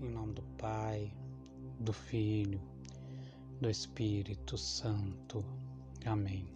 Em 0.00 0.10
nome 0.10 0.32
do 0.32 0.42
Pai, 0.58 1.12
do 1.80 1.92
Filho, 1.92 2.60
do 3.60 3.68
Espírito 3.68 4.56
Santo. 4.56 5.44
Amém. 6.06 6.46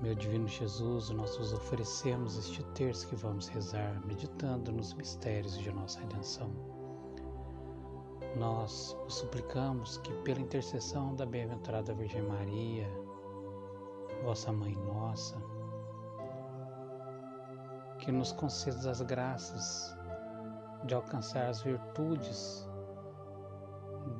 Meu 0.00 0.14
Divino 0.14 0.46
Jesus, 0.46 1.10
nós 1.10 1.36
vos 1.36 1.52
oferecemos 1.52 2.38
este 2.38 2.62
terço 2.74 3.08
que 3.08 3.16
vamos 3.16 3.48
rezar, 3.48 4.00
meditando 4.06 4.70
nos 4.70 4.94
mistérios 4.94 5.58
de 5.58 5.72
nossa 5.72 5.98
redenção. 5.98 6.52
Nós 8.36 8.96
vos 9.02 9.14
suplicamos 9.14 9.96
que, 9.98 10.12
pela 10.22 10.40
intercessão 10.40 11.16
da 11.16 11.26
bem-aventurada 11.26 11.94
Virgem 11.94 12.22
Maria, 12.22 12.88
vossa 14.22 14.52
Mãe 14.52 14.76
Nossa, 14.76 15.34
que 17.98 18.12
nos 18.12 18.30
conceda 18.30 18.88
as 18.88 19.00
graças 19.00 19.97
de 20.84 20.94
alcançar 20.94 21.48
as 21.48 21.62
virtudes 21.62 22.68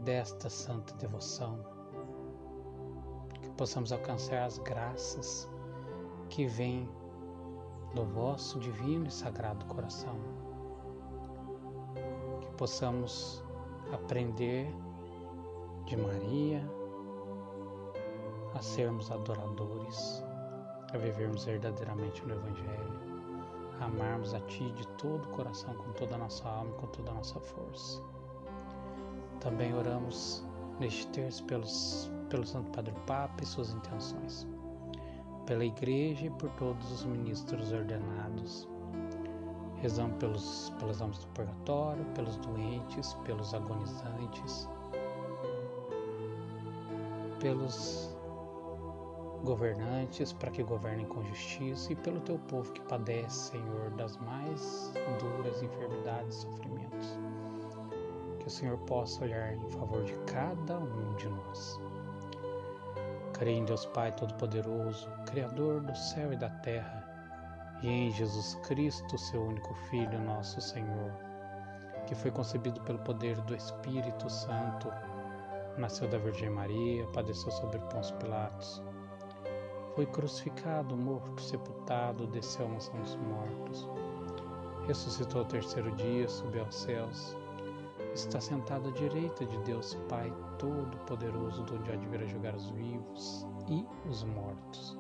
desta 0.05 0.51
santa 0.51 0.95
devoção, 0.95 1.59
que 3.41 3.51
possamos 3.51 3.93
alcançar 3.93 4.45
as 4.45 4.59
graças 4.59 5.49
que 6.29 6.47
vêm 6.47 6.89
do 7.95 8.05
vosso 8.05 8.59
divino 8.59 9.07
e 9.07 9.11
sagrado 9.11 9.65
coração, 9.67 10.17
que 12.41 12.51
possamos 12.53 13.43
aprender 13.93 14.75
de 15.87 15.97
Maria 15.97 16.63
a 18.55 18.61
sermos 18.61 19.11
adoradores, 19.11 20.23
a 20.93 20.99
vivermos 20.99 21.45
verdadeiramente 21.45 22.25
no 22.27 22.35
Evangelho 22.35 23.18
amarmos 23.81 24.35
a 24.35 24.41
Ti 24.41 24.71
de 24.73 24.87
todo 24.89 25.25
o 25.25 25.29
coração, 25.29 25.75
com 25.75 25.93
toda 25.93 26.15
a 26.15 26.19
nossa 26.19 26.49
alma 26.49 26.71
e 26.71 26.81
com 26.81 26.87
toda 26.89 27.11
a 27.11 27.15
nossa 27.15 27.39
força. 27.41 28.03
Também 29.41 29.75
oramos 29.75 30.45
neste 30.81 31.07
terço 31.09 31.45
pelos, 31.45 32.11
pelo 32.29 32.47
Santo 32.47 32.71
Padre 32.71 32.95
Papa 33.07 33.43
e 33.43 33.47
suas 33.47 33.73
intenções, 33.73 34.47
pela 35.47 35.65
Igreja 35.65 36.27
e 36.27 36.31
por 36.31 36.51
todos 36.51 36.91
os 36.91 37.05
ministros 37.05 37.73
ordenados. 37.73 38.69
Rezamos 39.77 40.17
pelos, 40.17 40.73
pelas 40.81 41.01
almas 41.01 41.19
do 41.19 41.29
purgatório, 41.29 42.05
pelos 42.15 42.37
doentes, 42.39 43.15
pelos 43.25 43.55
agonizantes, 43.55 44.69
pelos 47.39 48.18
governantes 49.45 50.33
para 50.33 50.51
que 50.51 50.63
governem 50.63 51.07
com 51.07 51.23
justiça 51.25 51.93
e 51.93 51.97
pelo 51.97 52.21
teu 52.21 52.39
povo 52.39 52.73
que 52.73 52.81
padece, 52.83 53.51
Senhor, 53.51 53.91
das 53.91 54.17
mais 54.19 54.93
duras 55.21 55.63
enfermidades 55.63 56.39
e 56.39 56.41
sofrimentos. 56.43 57.19
Que 58.41 58.47
o 58.47 58.51
Senhor 58.51 58.79
possa 58.79 59.25
olhar 59.25 59.55
em 59.55 59.71
favor 59.71 60.03
de 60.05 60.15
cada 60.27 60.79
um 60.79 61.15
de 61.17 61.29
nós. 61.29 61.81
Creio 63.35 63.59
em 63.59 63.65
Deus 63.65 63.87
Pai 63.87 64.11
Todo-Poderoso, 64.13 65.09
Criador 65.27 65.81
do 65.83 65.97
céu 65.97 66.33
e 66.33 66.37
da 66.37 66.51
terra, 66.51 67.05
e 67.83 67.89
em 67.89 68.11
Jesus 68.11 68.57
Cristo, 68.67 69.17
seu 69.17 69.41
único 69.43 69.73
Filho, 69.89 70.19
nosso 70.21 70.61
Senhor, 70.61 71.13
que 72.07 72.15
foi 72.17 72.33
concebido 72.33 72.81
pelo 72.81 72.99
poder 73.01 73.41
do 73.43 73.55
Espírito 73.55 74.29
Santo, 74.29 74.91
nasceu 75.77 76.09
da 76.09 76.19
Virgem 76.19 76.51
Maria, 76.51 77.07
padeceu 77.13 77.53
sobre 77.53 77.79
Pôncio 77.79 78.17
Pilatos 78.17 78.83
foi 79.99 80.07
crucificado, 80.07 80.97
morto, 80.97 81.43
sepultado, 81.43 82.29
desceu 82.29 82.67
à 82.67 82.69
mansão 82.69 83.01
dos 83.01 83.17
mortos. 83.17 83.89
Ressuscitou 84.87 85.41
ao 85.41 85.47
terceiro 85.49 85.91
dia, 85.97 86.29
subiu 86.29 86.63
aos 86.63 86.77
céus. 86.77 87.37
Está 88.15 88.41
sentado 88.41 88.91
à 88.91 88.93
direita 88.93 89.45
de 89.45 89.59
Deus 89.65 89.97
Pai 90.09 90.33
Todo-Poderoso, 90.57 91.65
de 91.65 91.75
onde 91.75 91.91
há 91.91 91.97
de 91.97 92.07
vir 92.07 92.23
a 92.23 92.27
julgar 92.27 92.55
os 92.55 92.71
vivos 92.71 93.45
e 93.67 93.85
os 94.09 94.23
mortos. 94.23 94.97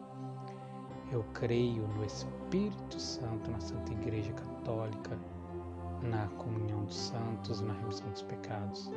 Eu 1.12 1.24
creio 1.32 1.86
no 1.86 2.04
Espírito 2.04 2.98
Santo, 2.98 3.52
na 3.52 3.60
Santa 3.60 3.92
Igreja 3.92 4.32
Católica, 4.32 5.16
na 6.02 6.26
comunhão 6.38 6.84
dos 6.86 6.96
santos, 6.96 7.60
na 7.60 7.72
remissão 7.72 8.10
dos 8.10 8.22
pecados, 8.22 8.90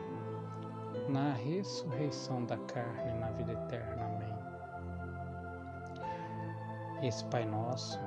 na 1.08 1.34
ressurreição 1.34 2.44
da 2.46 2.58
carne, 2.58 3.20
na 3.20 3.30
vida 3.34 3.52
eterna. 3.52 4.01
Esse 7.02 7.26
Pai 7.26 7.46
Nosso 7.46 8.00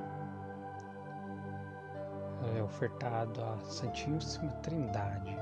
é 2.56 2.62
ofertado 2.62 3.42
à 3.42 3.58
Santíssima 3.64 4.52
Trindade. 4.62 5.36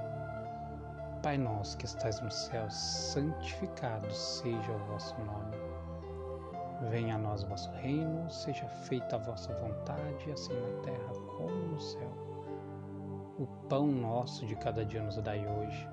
Pai 1.22 1.36
nosso 1.36 1.76
que 1.76 1.84
estais 1.84 2.18
no 2.22 2.30
céu, 2.30 2.68
santificado 2.70 4.10
seja 4.10 4.72
o 4.72 4.78
vosso 4.86 5.14
nome. 5.20 5.54
Venha 6.88 7.16
a 7.16 7.18
nós 7.18 7.44
o 7.44 7.48
vosso 7.48 7.70
reino, 7.72 8.30
seja 8.30 8.66
feita 8.66 9.16
a 9.16 9.18
vossa 9.18 9.52
vontade, 9.54 10.32
assim 10.32 10.54
na 10.54 10.82
terra 10.82 11.12
como 11.36 11.50
no 11.50 11.78
céu. 11.78 12.10
O 13.38 13.46
pão 13.68 13.86
nosso 13.86 14.46
de 14.46 14.56
cada 14.56 14.82
dia 14.82 15.02
nos 15.02 15.16
dai 15.18 15.46
hoje. 15.46 15.86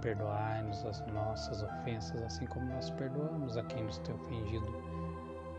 Perdoai-nos 0.00 0.86
as 0.86 1.06
nossas 1.08 1.62
ofensas, 1.62 2.22
assim 2.22 2.46
como 2.46 2.64
nós 2.64 2.88
perdoamos 2.88 3.58
a 3.58 3.62
quem 3.64 3.84
nos 3.84 3.98
tem 3.98 4.14
ofendido 4.14 4.91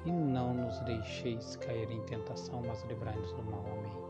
e 0.06 0.12
não 0.12 0.54
nos 0.54 0.80
deixeis 0.82 1.56
cair 1.58 1.90
em 1.90 2.02
tentação, 2.02 2.62
mas 2.66 2.84
livrai-nos 2.84 3.32
do 3.34 3.44
mal. 3.44 3.66
Amém. 3.72 4.04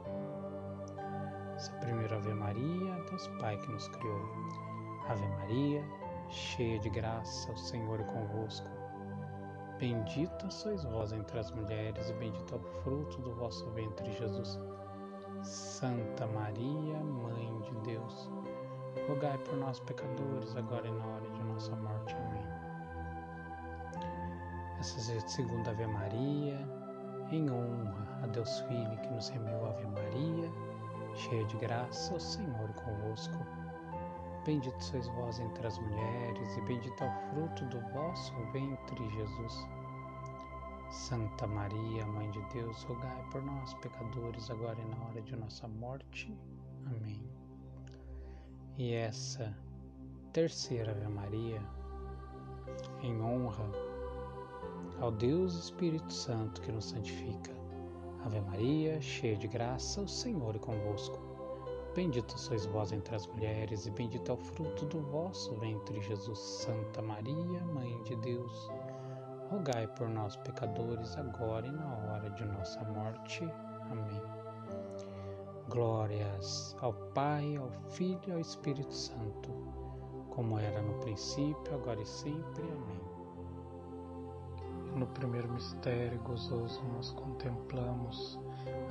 Essa 1.56 1.72
primeira 1.74 2.16
Ave 2.16 2.34
Maria, 2.34 2.94
Deus 3.10 3.28
Pai 3.40 3.58
que 3.58 3.72
nos 3.72 3.88
criou. 3.90 4.22
Ave 5.08 5.28
Maria, 5.28 5.84
cheia 6.30 6.80
de 6.80 6.90
graça, 6.90 7.52
o 7.52 7.58
Senhor 7.58 8.00
é 8.00 8.04
convosco. 8.04 8.68
Bendita 9.80 10.50
sois 10.50 10.84
vós 10.86 11.12
entre 11.12 11.40
as 11.40 11.52
mulheres, 11.52 12.10
e 12.10 12.14
bendito 12.14 12.56
é 12.56 12.58
o 12.58 12.62
fruto 12.84 13.22
do 13.22 13.36
vosso 13.36 13.70
ventre, 13.72 14.12
Jesus. 14.14 14.60
Santa 15.44 16.26
Maria, 16.28 16.98
Mãe 17.04 17.60
de 17.62 17.76
Deus, 17.82 18.30
rogai 19.08 19.38
por 19.40 19.58
nós, 19.58 19.80
pecadores, 19.82 20.56
agora 20.56 20.88
e 20.88 20.92
na 20.92 21.06
hora 21.06 21.30
de 21.30 21.44
nossa 21.44 21.76
morte. 21.76 21.93
Essa 24.84 25.18
segunda 25.30 25.72
Ave 25.72 25.88
Maria, 25.88 26.60
em 27.32 27.50
honra 27.50 28.20
a 28.22 28.28
Deus 28.28 28.60
Filho 28.68 28.98
que 28.98 29.10
nos 29.12 29.30
remiu 29.30 29.66
Ave 29.66 29.88
Maria, 29.88 30.52
cheia 31.16 31.46
de 31.46 31.56
graça, 31.56 32.14
o 32.14 32.20
Senhor 32.20 32.70
é 32.70 32.74
convosco. 32.74 33.38
Bendito 34.46 34.84
sois 34.84 35.08
vós 35.08 35.40
entre 35.40 35.66
as 35.66 35.80
mulheres, 35.80 36.58
e 36.58 36.62
bendito 36.64 37.02
é 37.02 37.08
o 37.08 37.30
fruto 37.30 37.64
do 37.68 37.80
vosso 37.94 38.34
ventre, 38.52 39.10
Jesus. 39.12 39.66
Santa 40.90 41.48
Maria, 41.48 42.06
Mãe 42.06 42.30
de 42.32 42.42
Deus, 42.52 42.84
rogai 42.84 43.26
por 43.32 43.42
nós, 43.42 43.74
pecadores, 43.76 44.52
agora 44.52 44.78
e 44.82 44.86
na 44.86 45.06
hora 45.06 45.22
de 45.22 45.34
nossa 45.38 45.66
morte. 45.66 46.38
Amém. 46.88 47.22
E 48.78 48.94
essa 48.94 49.56
terceira 50.34 50.92
Ave 50.92 51.08
Maria, 51.08 51.62
em 53.02 53.22
honra 53.22 53.83
ao 55.04 55.12
Deus 55.12 55.54
Espírito 55.56 56.14
Santo 56.14 56.62
que 56.62 56.72
nos 56.72 56.86
santifica. 56.86 57.52
Ave 58.24 58.40
Maria, 58.40 59.02
cheia 59.02 59.36
de 59.36 59.50
graça, 59.50 60.00
o 60.00 60.08
Senhor 60.08 60.56
é 60.56 60.60
convosco. 60.60 61.20
Bendita 61.94 62.38
sois 62.38 62.66
vós 62.68 62.94
entre 62.94 63.14
as 63.14 63.28
mulheres, 63.28 63.86
e 63.86 63.92
bendito 63.92 64.32
é 64.32 64.34
o 64.34 64.38
fruto 64.38 64.86
do 64.86 65.02
vosso 65.02 65.54
ventre, 65.56 66.00
Jesus. 66.00 66.40
Santa 66.40 67.02
Maria, 67.02 67.60
Mãe 67.74 68.02
de 68.04 68.16
Deus, 68.16 68.72
rogai 69.50 69.86
por 69.88 70.08
nós, 70.08 70.38
pecadores, 70.38 71.18
agora 71.18 71.68
e 71.68 71.72
na 71.74 71.98
hora 71.98 72.30
de 72.30 72.46
nossa 72.46 72.82
morte. 72.86 73.44
Amém. 73.92 74.22
Glórias 75.68 76.78
ao 76.80 76.94
Pai, 76.94 77.58
ao 77.58 77.70
Filho 77.90 78.22
e 78.28 78.32
ao 78.32 78.40
Espírito 78.40 78.94
Santo, 78.94 79.52
como 80.30 80.58
era 80.58 80.82
no 80.82 80.94
princípio, 81.00 81.74
agora 81.74 82.02
e 82.02 82.06
sempre. 82.06 82.64
Amém. 82.64 83.13
No 84.96 85.08
primeiro 85.08 85.52
mistério 85.52 86.20
gozoso, 86.20 86.84
nós 86.96 87.12
contemplamos 87.12 88.40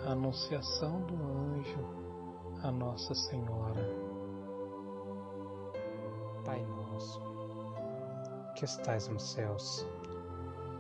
a 0.05 0.13
anunciação 0.13 1.01
do 1.03 1.15
anjo 1.15 2.03
a 2.63 2.71
Nossa 2.71 3.15
Senhora. 3.15 3.89
Pai 6.45 6.65
nosso, 6.65 7.21
que 8.57 8.65
estais 8.65 9.09
nos 9.09 9.23
céus, 9.23 9.87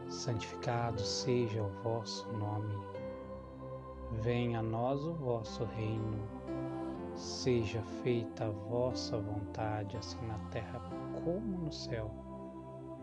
santificado 0.08 1.00
seja 1.00 1.62
o 1.62 1.68
vosso 1.82 2.30
nome. 2.32 2.74
Venha 4.22 4.60
a 4.60 4.62
nós 4.62 5.04
o 5.04 5.12
vosso 5.14 5.64
reino. 5.64 6.18
Seja 7.14 7.82
feita 8.02 8.46
a 8.46 8.50
vossa 8.50 9.18
vontade, 9.18 9.96
assim 9.96 10.24
na 10.26 10.38
terra 10.50 10.80
como 11.24 11.58
no 11.58 11.72
céu. 11.72 12.31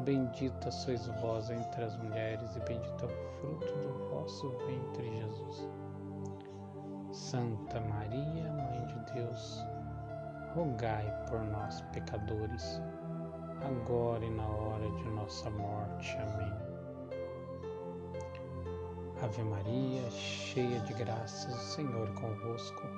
Bendita 0.00 0.70
sois 0.70 1.06
vós 1.20 1.50
entre 1.50 1.82
as 1.82 1.96
mulheres, 1.96 2.54
e 2.56 2.60
bendito 2.60 3.04
é 3.04 3.06
o 3.06 3.40
fruto 3.40 3.72
do 3.78 4.08
vosso 4.10 4.48
ventre, 4.66 5.10
Jesus. 5.18 5.68
Santa 7.12 7.80
Maria, 7.80 8.52
Mãe 8.52 8.86
de 8.86 9.12
Deus, 9.12 9.64
rogai 10.54 11.04
por 11.28 11.40
nós, 11.40 11.80
pecadores, 11.92 12.80
agora 13.64 14.24
e 14.24 14.30
na 14.30 14.46
hora 14.46 14.88
de 14.90 15.04
nossa 15.10 15.50
morte. 15.50 16.16
Amém. 16.18 16.68
Ave 19.20 19.42
Maria, 19.42 20.08
cheia 20.10 20.78
de 20.80 20.94
graças, 20.94 21.52
o 21.52 21.74
Senhor 21.74 22.08
é 22.08 22.20
convosco. 22.20 22.97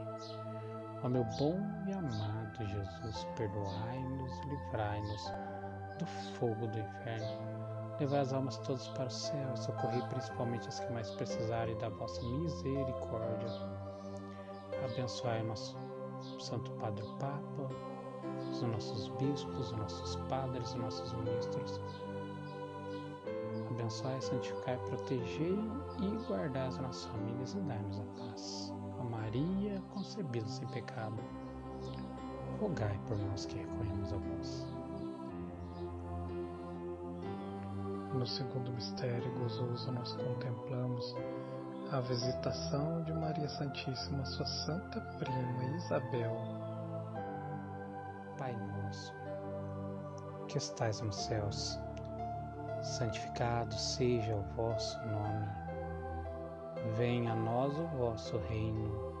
Ó 1.03 1.09
meu 1.09 1.23
bom 1.39 1.59
e 1.87 1.93
amado 1.93 2.65
Jesus, 2.67 3.27
perdoai-nos 3.35 4.31
e 4.39 4.49
livrai-nos 4.49 5.33
do 5.97 6.05
fogo 6.05 6.67
do 6.67 6.79
inferno. 6.79 7.61
Levai 7.99 8.19
as 8.19 8.33
almas 8.33 8.57
todas 8.59 8.87
para 8.89 9.07
o 9.07 9.11
céu, 9.11 9.55
socorrei 9.57 10.01
principalmente 10.09 10.67
as 10.67 10.79
que 10.79 10.91
mais 10.91 11.09
precisarem 11.11 11.77
da 11.77 11.89
vossa 11.89 12.21
misericórdia. 12.23 13.47
Abençoai 14.83 15.43
nosso 15.43 15.77
Santo 16.39 16.71
Padre 16.73 17.05
Papa, 17.19 17.69
os 18.51 18.61
nossos 18.61 19.09
bispos, 19.17 19.71
os 19.71 19.77
nossos 19.77 20.15
padres, 20.27 20.69
os 20.69 20.75
nossos 20.75 21.13
ministros 21.13 21.81
abençoai, 23.81 24.21
santificai, 24.21 24.77
protegei 24.77 25.57
e 25.99 26.25
guardai 26.27 26.67
as 26.67 26.77
nossas 26.77 27.05
famílias 27.05 27.53
e 27.53 27.59
dai-nos 27.61 27.99
a 27.99 28.03
paz. 28.17 28.70
Maria, 29.31 29.81
concebida 29.93 30.45
sem 30.45 30.67
pecado, 30.67 31.15
rogai 32.59 32.99
por 33.07 33.17
nós 33.17 33.45
que 33.45 33.59
recorremos 33.59 34.11
a 34.11 34.17
vós. 34.17 34.67
No 38.13 38.27
segundo 38.27 38.73
mistério 38.73 39.31
gozoso, 39.39 39.89
nós 39.93 40.17
contemplamos 40.17 41.15
a 41.93 42.01
visitação 42.01 43.03
de 43.03 43.13
Maria 43.13 43.47
Santíssima, 43.47 44.25
sua 44.25 44.45
santa 44.45 44.99
prima 45.17 45.77
Isabel. 45.77 46.35
Pai 48.37 48.53
nosso, 48.53 49.13
que 50.49 50.57
estais 50.57 50.99
nos 50.99 51.15
céus, 51.15 51.79
santificado 52.81 53.73
seja 53.75 54.35
o 54.35 54.41
vosso 54.57 54.99
nome. 55.07 55.47
Venha 56.97 57.31
a 57.31 57.35
nós 57.35 57.77
o 57.79 57.87
vosso 57.97 58.37
reino. 58.49 59.20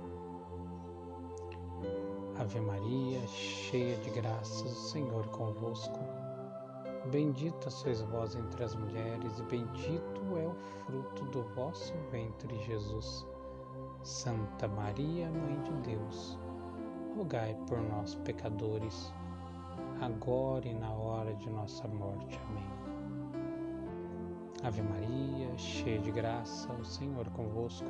Ave 2.37 2.59
Maria, 2.61 3.25
cheia 3.27 3.97
de 3.97 4.09
graças, 4.09 4.61
o 4.61 4.89
Senhor 4.89 5.27
convosco. 5.27 5.99
Bendita 7.11 7.69
sois 7.69 8.01
vós 8.01 8.35
entre 8.35 8.63
as 8.63 8.75
mulheres, 8.75 9.39
e 9.39 9.43
bendito 9.43 10.37
é 10.37 10.47
o 10.47 10.55
fruto 10.85 11.25
do 11.25 11.43
vosso 11.55 11.93
ventre, 12.11 12.57
Jesus. 12.63 13.25
Santa 14.03 14.67
Maria, 14.67 15.29
Mãe 15.29 15.61
de 15.61 15.73
Deus, 15.89 16.39
rogai 17.15 17.55
por 17.67 17.79
nós, 17.81 18.15
pecadores, 18.15 19.13
agora 19.99 20.67
e 20.67 20.73
na 20.73 20.91
hora 20.91 21.33
de 21.35 21.49
nossa 21.49 21.87
morte. 21.87 22.39
Amém. 22.49 22.81
Ave 24.63 24.81
Maria, 24.81 25.57
cheia 25.57 25.99
de 25.99 26.11
graça, 26.11 26.71
o 26.73 26.85
Senhor 26.85 27.27
convosco. 27.29 27.89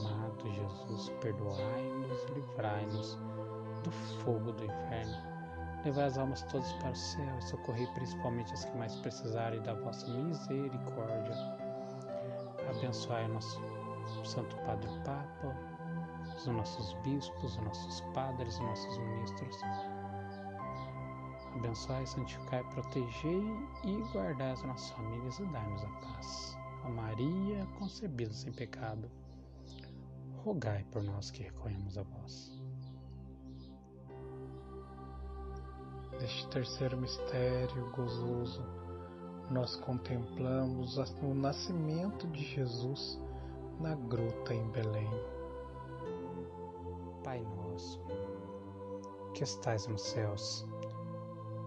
amado 0.00 0.50
Jesus, 0.50 1.10
perdoai-nos 1.20 2.24
livrai-nos 2.34 3.18
do 3.84 3.90
fogo 3.90 4.52
do 4.52 4.64
inferno. 4.64 5.32
Levai 5.84 6.04
as 6.04 6.16
almas 6.16 6.42
todas 6.42 6.72
para 6.74 6.92
o 6.92 6.96
céu 6.96 7.38
e 7.38 7.42
socorrei 7.42 7.86
principalmente 7.88 8.52
as 8.52 8.64
que 8.64 8.76
mais 8.76 8.94
precisarem 8.96 9.60
da 9.62 9.74
vossa 9.74 10.06
misericórdia. 10.08 11.34
Abençoai 12.70 13.24
o 13.26 13.34
nosso 13.34 13.60
Santo 14.24 14.56
Padre 14.58 14.88
Papa, 15.04 15.56
os 16.36 16.46
nossos 16.46 16.94
bispos, 17.02 17.56
os 17.56 17.64
nossos 17.64 18.00
padres, 18.14 18.54
os 18.54 18.60
nossos 18.60 18.98
ministros. 18.98 19.56
Abençoai, 21.56 22.06
santificai, 22.06 22.64
protegei 22.70 23.44
e 23.84 23.96
guardai 24.12 24.52
as 24.52 24.62
nossas 24.62 24.90
famílias 24.92 25.38
e 25.38 25.44
dai-nos 25.46 25.84
a 25.84 25.88
paz. 25.88 26.58
A 26.84 26.88
Maria, 26.88 27.66
concebida 27.78 28.32
sem 28.32 28.52
pecado 28.52 29.10
rogai 30.44 30.84
por 30.90 31.02
nós 31.02 31.30
que 31.30 31.42
recorremos 31.42 31.96
a 31.96 32.02
vós. 32.02 32.52
Neste 36.20 36.46
terceiro 36.48 36.96
mistério 36.96 37.90
gozoso, 37.92 38.62
nós 39.50 39.76
contemplamos 39.76 40.96
o 40.96 41.34
nascimento 41.34 42.26
de 42.28 42.42
Jesus 42.42 43.20
na 43.80 43.94
gruta 43.94 44.54
em 44.54 44.68
Belém. 44.70 45.10
Pai 47.24 47.40
nosso, 47.56 48.00
que 49.34 49.44
estais 49.44 49.86
nos 49.86 50.02
céus, 50.02 50.66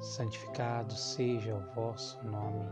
santificado 0.02 0.94
seja 0.94 1.56
o 1.56 1.76
vosso 1.76 2.22
nome. 2.26 2.66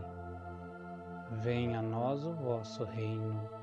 Venha 1.41 1.79
a 1.79 1.81
nós 1.81 2.23
o 2.23 2.33
vosso 2.33 2.83
reino. 2.83 3.62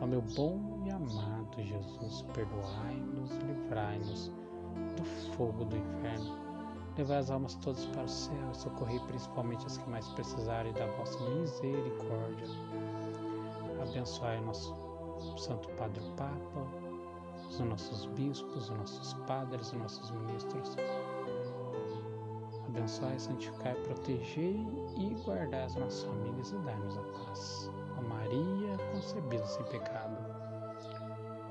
Ó 0.00 0.06
meu 0.06 0.22
bom 0.36 0.82
e 0.84 0.90
amado 0.90 1.62
Jesus, 1.62 2.22
perdoai-nos, 2.34 3.30
livrai-nos 3.32 4.32
do 4.96 5.04
fogo 5.36 5.64
do 5.64 5.76
inferno 5.76 6.50
Levai 7.00 7.16
as 7.16 7.30
almas 7.30 7.54
todas 7.54 7.86
para 7.86 8.02
o 8.02 8.08
céu 8.08 8.50
e 8.52 8.56
socorrei 8.56 8.98
principalmente 9.06 9.64
as 9.64 9.78
que 9.78 9.88
mais 9.88 10.06
precisarem 10.08 10.70
da 10.74 10.86
vossa 10.98 11.18
misericórdia. 11.30 12.46
Abençoai 13.80 14.38
o 14.38 14.42
nosso 14.42 14.76
Santo 15.38 15.68
Padre 15.76 16.02
Papa, 16.16 16.66
os 17.48 17.58
nossos 17.60 18.04
bispos, 18.06 18.68
os 18.68 18.76
nossos 18.76 19.14
padres, 19.26 19.72
os 19.72 19.78
nossos 19.78 20.10
ministros. 20.10 20.76
Abençoai, 22.68 23.18
santificai, 23.18 23.74
protegei 23.76 24.60
e 24.98 25.14
guardai 25.24 25.64
as 25.64 25.74
nossas 25.76 26.02
famílias 26.02 26.52
e 26.52 26.58
dai-nos 26.58 26.98
a 26.98 27.02
paz. 27.02 27.79
Maria, 28.30 28.78
concebida 28.92 29.44
sem 29.44 29.64
pecado, 29.64 30.16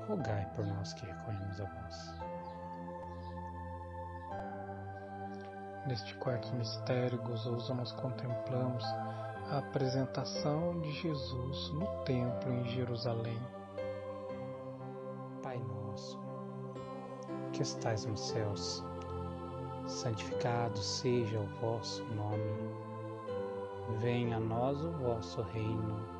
rogai 0.08 0.48
por 0.56 0.64
nós 0.64 0.94
que 0.94 1.04
recorremos 1.04 1.60
a 1.60 1.64
vós. 1.64 2.14
Neste 5.86 6.14
quarto 6.14 6.54
mistério 6.54 7.20
gozoso, 7.20 7.74
nós 7.74 7.92
contemplamos 7.92 8.82
a 9.50 9.58
apresentação 9.58 10.80
de 10.80 10.90
Jesus 10.92 11.70
no 11.72 11.86
templo 12.04 12.50
em 12.50 12.64
Jerusalém. 12.64 13.38
Pai 15.42 15.58
nosso, 15.58 16.18
que 17.52 17.60
estais 17.60 18.06
nos 18.06 18.20
céus, 18.20 18.82
santificado 19.86 20.78
seja 20.78 21.38
o 21.40 21.46
vosso 21.60 22.02
nome. 22.14 22.80
Venha 23.98 24.38
a 24.38 24.40
nós 24.40 24.80
o 24.82 24.92
vosso 24.92 25.42
reino. 25.42 26.19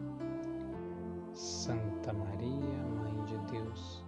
Santa 1.33 2.11
Maria, 2.11 2.83
Mãe 2.97 3.23
de 3.23 3.37
Deus, 3.51 4.03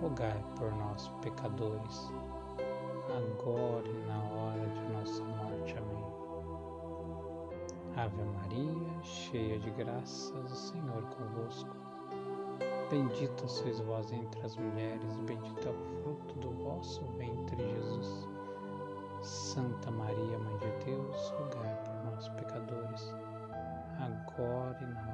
rogai 0.00 0.42
por 0.56 0.72
nós, 0.72 1.08
pecadores, 1.20 2.10
agora 3.08 3.86
e 3.86 4.06
na 4.06 4.22
hora 4.22 4.66
de 4.66 4.92
nossa 4.92 5.22
morte. 5.22 5.76
Amém. 5.76 6.04
Ave 7.96 8.22
Maria, 8.22 9.02
cheia 9.02 9.58
de 9.58 9.70
graças, 9.70 10.32
o 10.32 10.56
Senhor 10.56 11.02
convosco. 11.02 11.76
Bendita 12.90 13.46
sois 13.46 13.80
vós 13.80 14.10
entre 14.10 14.40
as 14.42 14.56
mulheres, 14.56 15.16
bendito 15.26 15.68
é 15.68 15.70
o 15.70 16.02
fruto 16.02 16.34
do 16.38 16.50
vosso 16.64 17.04
ventre, 17.18 17.56
Jesus. 17.70 18.28
Santa 19.20 19.90
Maria, 19.90 20.38
Mãe 20.38 20.56
de 20.56 20.84
Deus, 20.86 21.30
rogai 21.38 21.76
por 21.84 22.10
nós, 22.10 22.28
pecadores, 22.30 23.14
agora 23.98 24.78
e 24.82 24.86
na 24.86 25.00
hora 25.00 25.13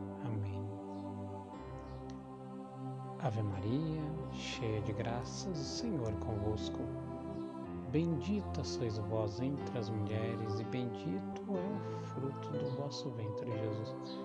Ave 3.23 3.43
Maria, 3.43 4.01
cheia 4.33 4.81
de 4.81 4.93
graças, 4.93 5.45
o 5.45 5.63
Senhor 5.63 6.09
é 6.09 6.25
convosco. 6.25 6.79
Bendita 7.91 8.63
sois 8.63 8.97
vós 8.97 9.39
entre 9.39 9.77
as 9.77 9.91
mulheres, 9.91 10.59
e 10.59 10.63
bendito 10.63 11.43
é 11.49 11.97
o 11.99 12.01
fruto 12.07 12.49
do 12.49 12.75
vosso 12.77 13.11
ventre, 13.11 13.51
Jesus. 13.51 14.19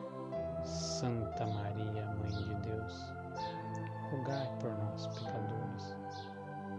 Santa 0.65 1.47
Maria, 1.47 2.07
Mãe 2.07 2.31
de 2.31 2.55
Deus, 2.67 3.13
rogai 4.11 4.51
por 4.61 4.71
nós, 4.71 5.07
pecadores, 5.09 5.95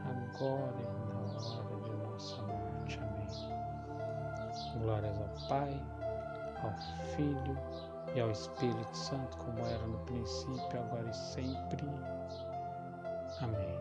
agora 0.04 0.74
e 0.82 1.14
na 1.14 1.20
hora 1.20 1.82
de 1.84 1.96
nossa 2.04 2.42
morte. 2.42 3.00
Amém. 3.00 4.82
Glórias 4.82 5.20
ao 5.20 5.48
Pai, 5.48 5.80
ao 6.64 6.74
Filho 7.16 7.56
e 8.18 8.20
ao 8.20 8.32
Espírito 8.32 8.98
Santo, 8.98 9.38
como 9.38 9.60
era 9.60 9.86
no 9.86 10.00
princípio, 10.00 10.80
agora 10.80 11.10
e 11.10 11.14
sempre. 11.14 11.88
Amém. 13.42 13.78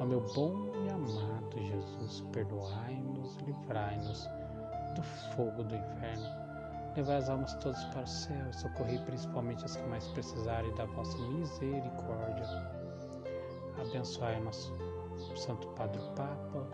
Ó 0.00 0.04
meu 0.04 0.20
bom 0.34 0.72
e 0.84 0.90
amado 0.90 1.56
Jesus, 1.56 2.20
perdoai-nos, 2.32 3.36
livrai-nos 3.38 4.28
do 4.94 5.02
fogo 5.36 5.62
do 5.62 5.76
inferno 5.76 6.48
Levai 6.96 7.16
as 7.18 7.28
almas 7.28 7.54
todas 7.54 7.84
para 7.86 8.02
o 8.02 8.06
céu 8.08 8.52
socorrei 8.52 8.98
principalmente 8.98 9.64
as 9.64 9.76
que 9.76 9.86
mais 9.86 10.04
precisarem 10.08 10.74
da 10.74 10.84
vossa 10.86 11.16
misericórdia. 11.28 12.44
Abençoai 13.80 14.40
o 14.40 14.44
nosso 14.44 14.74
Santo 15.36 15.68
Padre 15.76 16.00
Papa, 16.16 16.66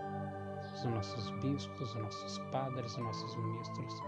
os 0.73 0.85
nossos 0.85 1.31
bispos, 1.41 1.91
os 1.91 1.95
nossos 1.97 2.39
padres, 2.51 2.93
os 2.93 3.05
nossos 3.05 3.37
ministros. 3.37 4.03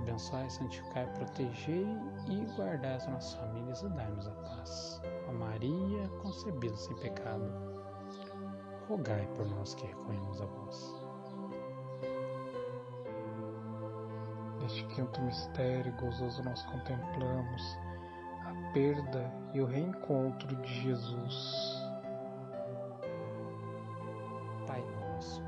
Abençoai, 0.00 0.48
santificai, 0.48 1.06
protegei 1.12 1.86
e 2.26 2.44
guardai 2.56 2.94
as 2.94 3.06
nossas 3.06 3.34
famílias 3.34 3.82
e 3.82 3.88
dai-nos 3.90 4.26
a 4.26 4.30
paz. 4.30 5.02
A 5.28 5.32
Maria, 5.32 6.08
concebida 6.22 6.74
sem 6.74 6.96
pecado, 6.96 7.44
rogai 8.88 9.26
por 9.36 9.46
nós 9.46 9.74
que 9.74 9.86
recorremos 9.86 10.40
a 10.40 10.46
vós. 10.46 10.94
Neste 14.62 14.86
quinto 14.86 15.20
mistério 15.20 15.92
gozoso 15.96 16.42
nós 16.44 16.62
contemplamos 16.64 17.78
a 18.46 18.72
perda 18.72 19.30
e 19.52 19.60
o 19.60 19.66
reencontro 19.66 20.56
de 20.56 20.82
Jesus. 20.82 21.76
Pai 24.66 24.82
nosso, 24.82 25.42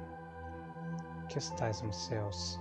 que 1.30 1.38
estais 1.38 1.80
nos 1.80 1.96
céus, 1.96 2.60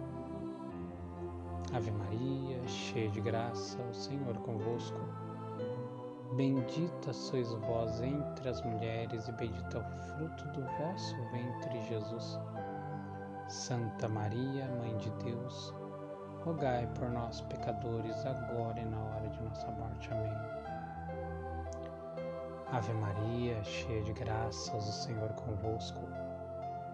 Ave 1.73 1.89
Maria, 1.91 2.67
cheia 2.67 3.09
de 3.09 3.21
graça, 3.21 3.81
o 3.81 3.93
Senhor 3.93 4.37
convosco. 4.39 4.99
Bendita 6.35 7.13
sois 7.13 7.53
vós 7.53 8.01
entre 8.01 8.49
as 8.49 8.61
mulheres, 8.61 9.27
e 9.29 9.31
bendito 9.31 9.77
é 9.77 9.79
o 9.79 9.83
fruto 9.83 10.47
do 10.49 10.65
vosso 10.77 11.15
ventre, 11.31 11.81
Jesus. 11.87 12.37
Santa 13.47 14.09
Maria, 14.09 14.67
Mãe 14.79 14.97
de 14.97 15.09
Deus, 15.23 15.73
rogai 16.43 16.87
por 16.87 17.09
nós, 17.09 17.39
pecadores, 17.41 18.25
agora 18.25 18.79
e 18.79 18.85
na 18.85 18.99
hora 18.99 19.29
de 19.29 19.41
nossa 19.41 19.71
morte. 19.71 20.09
Amém. 20.11 20.61
Ave 22.71 22.93
Maria, 22.93 23.63
cheia 23.63 24.03
de 24.03 24.11
graças, 24.11 24.89
o 24.89 24.91
Senhor 24.91 25.29
convosco. 25.33 26.01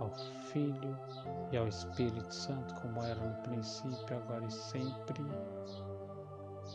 ao 0.00 0.10
Filho 0.50 0.98
e 1.52 1.56
ao 1.56 1.68
Espírito 1.68 2.34
Santo, 2.34 2.74
como 2.80 3.02
era 3.02 3.20
no 3.20 3.42
princípio, 3.42 4.16
agora 4.16 4.44
e 4.44 4.50
sempre. 4.50 5.24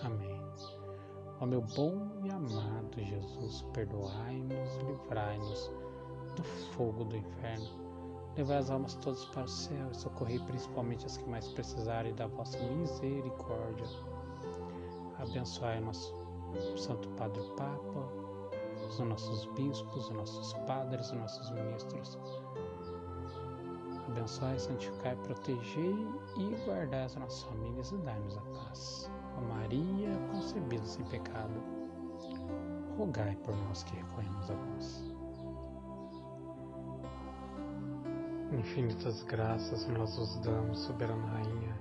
Amém. 0.04 0.42
Ó 1.42 1.46
meu 1.46 1.62
bom 1.62 2.08
e 2.24 2.30
amado 2.30 2.98
Jesus, 2.98 3.64
perdoai-nos, 3.74 4.78
livrai-nos 4.78 5.72
do 6.36 6.44
fogo 6.44 7.04
do 7.04 7.18
inferno. 7.18 7.86
Levai 8.38 8.58
as 8.58 8.70
almas 8.70 8.96
todas 8.96 9.26
para 9.26 9.44
o 9.44 9.48
céu 9.48 9.92
e 9.92 9.98
socorrei 9.98 10.40
principalmente 10.40 11.06
as 11.06 11.18
que 11.18 11.30
mais 11.30 11.48
precisarem 11.50 12.14
da 12.16 12.28
vossa 12.28 12.60
misericórdia. 12.60 13.86
Abençoai 15.20 15.80
nosso 15.80 16.14
Santo 16.78 17.08
Padre 17.10 17.42
Papa, 17.58 18.26
os 18.88 19.00
nossos 19.00 19.46
bispos, 19.54 20.08
os 20.08 20.10
nossos 20.12 20.54
padres, 20.66 21.08
os 21.08 21.18
nossos 21.18 21.52
ministros. 21.52 22.18
Abençoai, 24.16 24.58
santificai, 24.58 25.14
protegei 25.18 25.94
e 26.38 26.56
guardai 26.64 27.04
as 27.04 27.16
nossas 27.18 27.44
famílias 27.44 27.92
e 27.92 27.98
dai-nos 27.98 28.38
a 28.38 28.42
paz. 28.42 29.12
Ó 29.38 29.42
Maria, 29.42 30.18
concebida 30.32 30.86
sem 30.86 31.04
pecado, 31.08 31.62
rogai 32.98 33.36
por 33.44 33.54
nós 33.54 33.84
que 33.84 33.98
recorremos 33.98 34.50
a 34.50 34.54
vós. 34.54 35.04
Infinitas 38.54 39.22
graças 39.24 39.86
nós 39.90 40.16
vos 40.16 40.38
damos, 40.38 40.80
soberana 40.80 41.28
Rainha, 41.34 41.78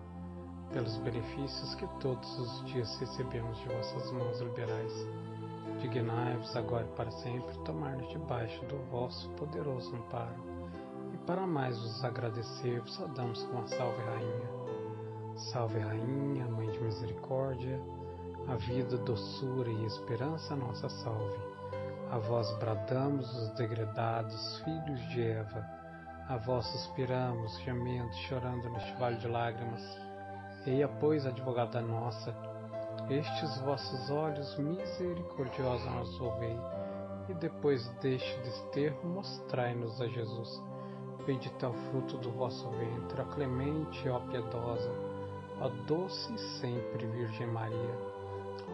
pelos 0.73 0.97
benefícios 0.99 1.77
que 1.77 1.87
todos 2.01 2.37
os 2.41 2.65
dias 2.65 2.99
recebemos 2.99 3.57
de 3.59 3.69
vossas 3.69 4.11
mãos 4.11 4.41
liberais. 4.41 4.93
Dignai-vos 5.81 6.57
agora 6.57 6.85
e 6.85 6.97
para 6.97 7.13
sempre 7.13 7.57
tomar-nos 7.59 8.09
debaixo 8.09 8.65
do 8.67 8.77
vosso 8.91 9.31
poderoso 9.37 9.95
amparo. 9.95 10.55
Para 11.27 11.47
mais 11.47 11.81
vos 11.81 12.05
agradecer, 12.05 12.81
vos 12.81 12.95
saudamos 12.95 13.43
com 13.45 13.59
a 13.59 13.67
salve 13.67 14.03
Rainha. 14.03 14.51
Salve 15.53 15.79
Rainha, 15.79 16.47
Mãe 16.49 16.71
de 16.71 16.81
Misericórdia, 16.81 17.81
a 18.49 18.57
vida, 18.57 18.97
doçura 18.99 19.71
e 19.71 19.85
esperança 19.87 20.55
nossa 20.55 20.89
salve. 20.89 21.39
A 22.11 22.19
vós 22.19 22.51
bradamos 22.59 23.29
os 23.43 23.51
degredados 23.55 24.59
filhos 24.61 25.01
de 25.09 25.23
Eva 25.23 25.85
a 26.29 26.39
vós 26.39 26.65
suspiramos, 26.69 27.59
gemendo, 27.61 28.11
chorando 28.27 28.71
neste 28.71 28.95
vale 28.95 29.17
de 29.17 29.29
lágrimas. 29.29 29.83
Eia, 30.67 30.89
pois, 30.89 31.27
advogada 31.27 31.83
nossa, 31.83 32.35
estes 33.11 33.59
vossos 33.61 34.11
olhos 34.11 34.57
misericordiosos 34.57 35.85
nos 35.93 36.21
ouvei, 36.21 36.59
e 37.29 37.35
depois 37.35 37.87
deste 38.01 38.39
desterro 38.39 39.07
mostrai-nos 39.07 40.01
a 40.01 40.07
Jesus. 40.09 40.74
Bendito 41.27 41.65
é 41.65 41.69
o 41.69 41.73
fruto 41.73 42.19
do 42.19 42.31
vosso 42.33 42.69
ventre, 42.71 43.23
ó 43.23 43.25
clemente, 43.35 44.09
ó 44.11 44.21
piedosa, 44.21 44.91
ó 45.59 45.69
doce 45.87 46.35
e 46.35 46.39
sempre 46.61 47.07
Virgem 47.07 47.47
Maria. 47.47 47.99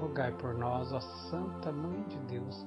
Rogai 0.01 0.33
por 0.33 0.55
nós, 0.55 0.93
ó 0.93 1.01
Santa 1.01 1.71
Mãe 1.71 2.03
de 2.09 2.19
Deus, 2.21 2.67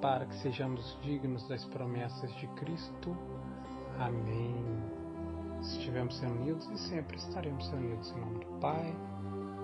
para 0.00 0.26
que 0.26 0.34
sejamos 0.36 0.98
dignos 1.02 1.46
das 1.46 1.64
promessas 1.66 2.34
de 2.36 2.48
Cristo. 2.48 3.16
Amém. 4.00 4.64
Estivemos 5.60 6.18
reunidos 6.18 6.68
e 6.70 6.78
sempre 6.88 7.16
estaremos 7.16 7.68
reunidos 7.68 8.10
em 8.10 8.20
nome 8.20 8.38
do 8.40 8.58
Pai, 8.58 8.92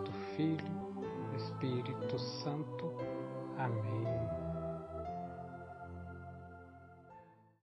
do 0.04 0.12
Filho, 0.36 0.78
do 1.30 1.36
Espírito 1.36 2.16
Santo. 2.16 2.92
Amém. 3.58 4.37